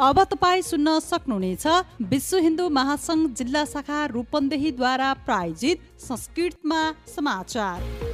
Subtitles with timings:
[0.00, 1.66] अब तपाईँ सुन्न सक्नुहुनेछ
[2.10, 6.80] विश्व हिन्दू महासङ्घ जिल्ला शाखा रूपन्देहीद्वारा प्रायोजित संस्कृतमा
[7.16, 8.09] समाचार।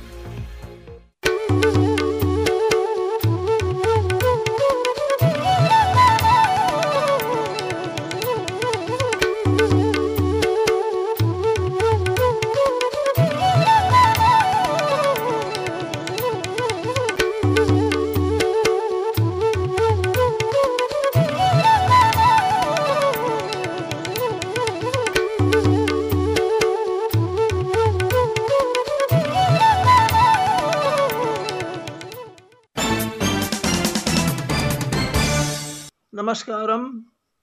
[36.26, 36.84] नमस्कारं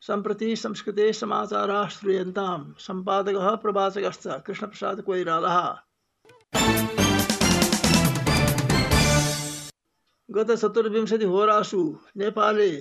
[0.01, 5.57] सम्प्रति संस्कृते समाचाराः श्रूयन्तां। सम्पादकः प्रवाचकश्च कृष्णप्रसादकोइरालः
[10.29, 12.71] गतचतुर्विंशतिहोरासु नेपाले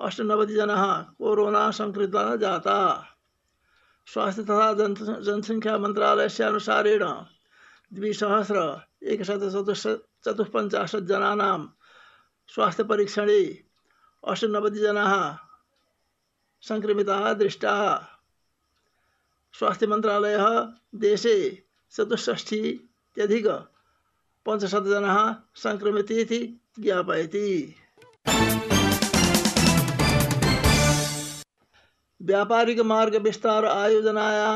[0.00, 0.84] अष्टनवतिजनाः
[1.20, 3.02] कोरोना सङ्क्रमिताः जाताः।
[4.06, 7.04] स्वास्थ्य तथा जन जनसङ्ख्या मन्त्रालयस्य अनुसारेण
[7.92, 11.60] द्विसहस्र एकशतचतुः चतुःपञ्चाशत् जनानां
[12.48, 13.71] स्वास्थ्यपरीक्षणे
[14.30, 15.14] अष्टनवतिजनाः
[16.68, 17.82] सङ्क्रमिताः दृष्टाः।
[19.58, 20.46] स्वास्थ्यमन्त्रालयः
[21.04, 21.34] देशे
[21.96, 23.46] चतुष्षष्ठीत्यधिक
[24.46, 25.18] पञ्चशतजनाः
[25.62, 26.18] सङ्क्रमिते
[32.20, 34.48] व्यापारिक मार्ग विस्तार आयोजनाया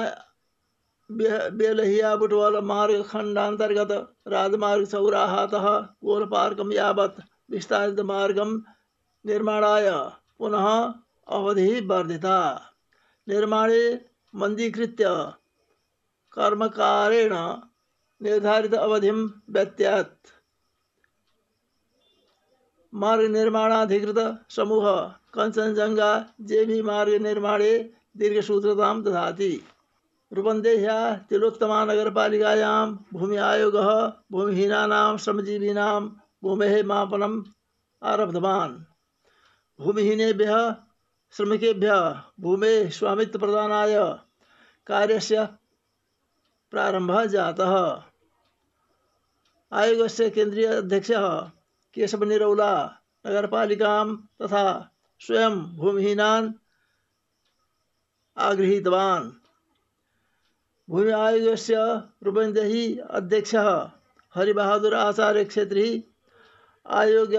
[1.59, 3.93] बेलहिया बुटवल मार्ग खण्डान्तर्गत
[4.29, 5.67] राजमार्ग चौराहातः
[6.07, 8.59] कोलपार्कं यावत् विस्तारित मार्गं
[9.27, 9.91] निर्माणाय
[10.39, 10.67] पुनः
[11.37, 12.39] अवधि वर्धिता।
[13.27, 13.83] निर्माणे
[14.35, 15.05] मन्दीकृत्य
[16.37, 17.35] कर्मकारेण
[18.21, 20.33] निर्धारित अवधि व्यत्यात्
[22.93, 24.87] मार्ग निर्माणाधिकृत समूह
[25.35, 26.11] कञ्चनजङ्गा
[26.51, 27.73] जेबी मार्ग निर्माणे
[28.17, 29.53] दीर्घसूत्रतां ददाति
[30.33, 30.97] रूपन्देह्या
[31.31, 33.77] तिलोत्तमा नगरपालिकायां भूमि आयोग
[34.33, 36.01] भूमिहीना श्रमजीवीनां
[36.43, 37.43] भूमेः मापनम्
[38.03, 38.75] आरब्धवान्।
[39.81, 40.75] भूमिहीनेभ्यः
[41.37, 43.97] श्रमिकेभ्यः भूमेः स्वामित्वप्रदानाय
[44.87, 45.45] कार्यस्य
[46.71, 48.03] प्रारम्भः जातः।
[49.73, 51.39] आयोगस्य केंद्रीय अध्यक्षः
[51.95, 56.53] केशवनिरौला नगरपालिकां तथा स्वयं भूमिहीनान्
[58.37, 59.31] आगृहीतवान्।
[60.91, 61.77] भूमि आयोगस्य
[62.25, 63.91] रूपन्देही अध्यक्षः
[64.35, 66.05] हरिबहादुर आचार्यक्षेत्री
[66.87, 67.35] आयोग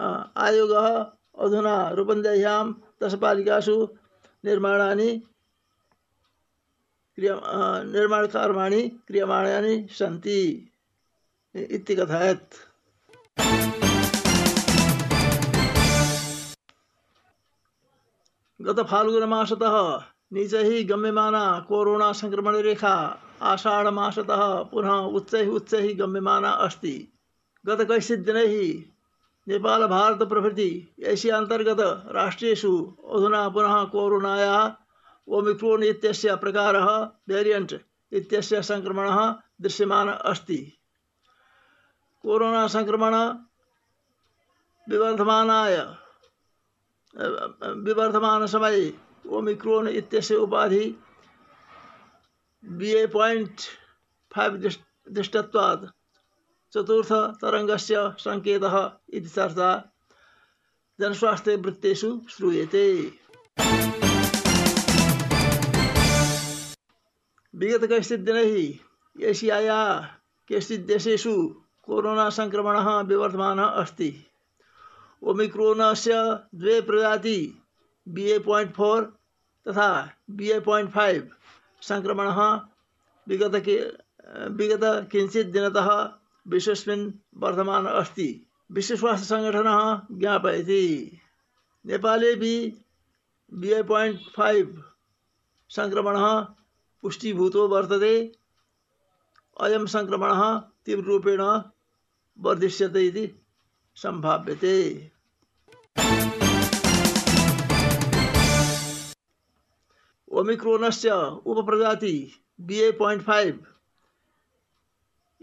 [0.00, 0.86] आयोगः
[1.38, 2.72] अधुना रूपन्देह्यां
[3.02, 3.76] दशपालिकासु
[4.44, 5.10] निर्माणानि
[7.18, 7.34] क्रिया
[7.84, 10.40] निर्माणकर्माणि क्रियमाणानि सन्ति
[11.54, 12.54] इति कथयत्।
[18.60, 19.76] गतफाल्गुनमासतः
[20.32, 22.94] नीचैः गम्यमाना कोरोना सङ्क्रमणरेखा
[23.42, 26.96] आषाढमासतः पुनः उच्चैः उच्चैः गम्यमाना अस्ति।
[27.66, 28.54] गत कैश्चित् दिनैः
[29.48, 31.80] नेपाल भारत प्रभृति एशियान्तर्गत
[32.14, 32.72] राष्ट्रेषु
[33.14, 34.72] अधुना पुनः कोरोनायाः
[35.28, 36.88] ओमिक्रोन् इत्यस्य प्रकारः
[37.28, 37.74] वेरियण्ट्
[38.12, 39.18] इत्यस्य सङ्क्रमणः
[39.62, 40.58] दृश्यमान अस्ति।
[42.22, 43.14] कोरोना सङ्क्रमण
[44.86, 45.76] विवर्धमानाय,
[47.84, 48.82] विवर्धमानसमये
[49.30, 50.84] ओमिक्रोन् इत्यस्य उपाधि
[52.64, 53.60] बि ए पायिण्ट्
[54.34, 54.58] फैव्
[55.14, 55.84] दृष्टत्वात्
[56.74, 58.74] चतुर्थतरङ्गस्य सङ्केतः
[59.14, 59.70] इति चर्चा
[60.98, 62.86] जनस्वास्थ्यवृत्तेषु श्रूयते।
[67.54, 69.80] विगत कैश्चित् दिनैः एशियाया
[70.48, 71.32] केषुचित् देशेषु
[71.82, 74.10] कोरोना सङ्क्रमणः विवर्धमानः अस्ति।
[75.22, 76.12] ओमिक्रोनस्य
[76.54, 77.38] द्वे प्रजाति
[78.06, 79.04] बि ए पायिण्ट् फोर्
[79.66, 79.88] तथा
[80.30, 81.26] बि ए पायिण्ट् फैव्
[81.82, 82.40] सङ्क्रमणः
[83.26, 83.76] विगत के
[84.56, 85.88] विगत किञ्चित् दिनतः
[86.50, 88.28] विश्वस्मिन् वर्धमान अस्ति।
[88.72, 89.78] विश्वस्वास्थ्यसङ्घटनः
[90.18, 90.84] ज्ञापयति।
[91.86, 92.54] नेपालेपि
[93.64, 94.72] ए पायिण्ट् फैव्
[95.70, 96.26] सङ्क्रमणः
[97.02, 98.14] पुष्टीभूतो वर्तते।
[99.60, 100.42] अयं सङ्क्रमणः
[100.86, 101.42] तीव्ररूपेण
[102.38, 103.24] वर्धिष्यते इति
[103.96, 104.76] सम्भाव्यते।
[110.32, 111.10] ओमिक्रोनस्य
[111.46, 112.14] उपप्रजाति
[112.60, 113.58] बि ए पायिण्ट् फैव्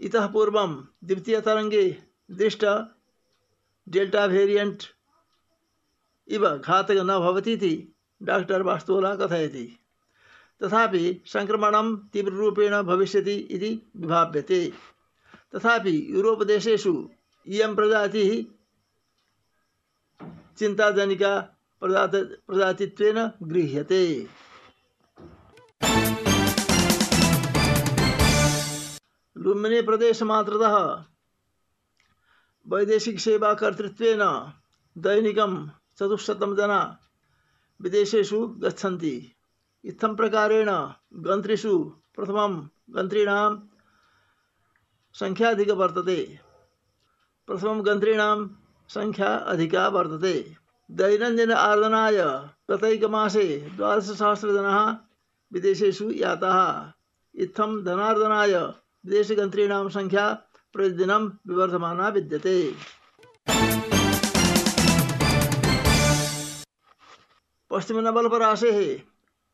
[0.00, 2.64] इतः पूर्वं द्वितीयतरङ्गे दृष्ट
[3.88, 4.82] डेल्टा वेरियण्ट्
[6.28, 7.56] इव घातक न भवति
[8.62, 9.78] वास्तोला कथयति।
[10.62, 14.72] तथापि सङ्क्रमणं तीव्ररूपेण भविष्यति इति विभाव्यते।
[15.54, 16.42] तथापि यूरोप्
[17.46, 18.30] इयं प्रजातिः
[20.58, 21.40] चिन्ताजनिका
[21.80, 22.14] प्रजात
[23.42, 24.26] गृह्यते।
[29.48, 31.04] लुम्बिनी प्रदेशमात्रतः
[32.66, 34.52] वैदेशिकसेवाकर्तृत्वेन
[34.98, 36.98] दैनिकं चतुश्शतं जना
[37.80, 39.32] विदेशेषु गच्छन्ति।
[39.84, 40.70] इत्थं प्रकारेण
[41.14, 43.58] गन्त्रिषु प्रथमं गन्त्रीणां
[45.14, 46.40] सङ्ख्या अधिका वर्तते।
[47.46, 48.46] प्रथमं गन्त्रीणां
[48.88, 50.56] सङ्ख्या अधिका वर्तते।
[50.90, 52.18] दैनन्दिन आर्दनाय
[52.66, 54.96] प्रत्येकमासे द्वादशसहस्रजनाः
[55.52, 56.92] विदेशेषु याताः।
[57.34, 58.54] इत्थं धनार्दनाय
[59.08, 60.24] विदेशगन्त्रीणां संख्या
[60.74, 62.56] प्रतिदिनं विवर्धमाना विद्यते।
[67.70, 68.78] पश्चिमनवलपराशेः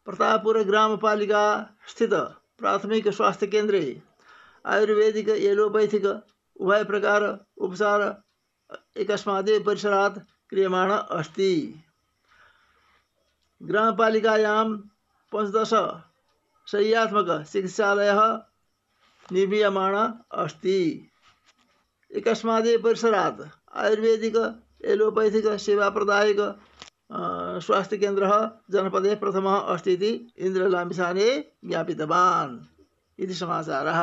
[0.07, 1.43] प्रतापपुर ग्रामपालिका
[1.89, 2.15] स्थित
[2.59, 3.83] प्राथमिक स्वास्थ्य केन्द्रे
[4.65, 7.23] आयुर्वेदिक एलोपैथिक उभय प्रकार
[7.59, 8.01] उपचार
[8.97, 10.19] एकस्मादेव परिसरात्
[10.51, 11.53] क्रियमाण अस्ति।
[15.33, 15.73] पञ्चदश
[16.69, 18.21] शय्यात्मक चिकित्सालयः
[19.33, 19.95] निर्मीयमाण
[20.33, 21.11] अस्ति।
[22.11, 23.41] एकस्मादेव परिसरात्
[23.75, 24.37] आयुर्वेदिक,
[24.85, 26.41] एलोपैथिक, सेवाप्रदायक
[27.65, 32.59] स्वास्थ्यकेन्द्रः जनपदे प्रथमः अस्ति इति इन्द्रलामिसाने ज्ञापितवान्।
[33.19, 34.01] इति समाचारः।